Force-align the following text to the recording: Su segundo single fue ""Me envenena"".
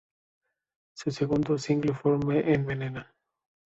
Su 0.95 1.11
segundo 1.11 1.59
single 1.59 1.93
fue 1.93 2.17
""Me 2.17 2.39
envenena"". 2.55 3.13